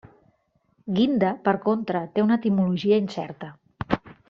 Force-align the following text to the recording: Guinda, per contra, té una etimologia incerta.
Guinda, 0.99 1.29
per 1.49 1.53
contra, 1.67 2.03
té 2.15 2.25
una 2.25 2.39
etimologia 2.41 3.01
incerta. 3.05 3.53